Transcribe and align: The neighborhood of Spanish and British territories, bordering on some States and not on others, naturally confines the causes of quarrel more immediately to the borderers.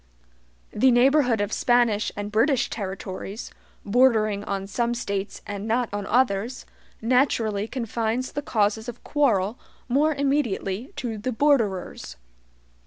The 0.71 0.89
neighborhood 0.89 1.41
of 1.41 1.53
Spanish 1.53 2.11
and 2.15 2.31
British 2.31 2.71
territories, 2.71 3.51
bordering 3.85 4.43
on 4.45 4.65
some 4.65 4.95
States 4.95 5.43
and 5.45 5.67
not 5.67 5.89
on 5.93 6.07
others, 6.07 6.65
naturally 7.03 7.67
confines 7.67 8.31
the 8.31 8.41
causes 8.41 8.89
of 8.89 9.03
quarrel 9.03 9.59
more 9.87 10.15
immediately 10.15 10.91
to 10.95 11.19
the 11.19 11.31
borderers. 11.31 12.15